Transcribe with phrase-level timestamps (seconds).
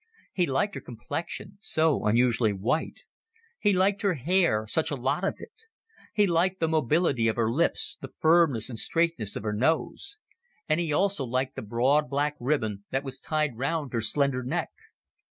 [0.33, 3.01] He liked her complexion so unusually white;
[3.59, 5.51] he liked her hair such a lot of it;
[6.11, 10.17] he liked the mobility of her lips, the fineness and straightness of her nose;
[10.67, 14.41] and he also greatly liked the broad black ribbon that was tied round her slender
[14.41, 14.71] neck.